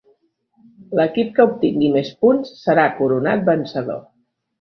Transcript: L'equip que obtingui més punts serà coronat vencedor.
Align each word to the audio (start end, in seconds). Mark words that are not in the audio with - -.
L'equip 0.99 1.29
que 1.35 1.43
obtingui 1.49 1.89
més 1.97 2.09
punts 2.23 2.55
serà 2.61 2.87
coronat 3.01 3.45
vencedor. 3.51 4.01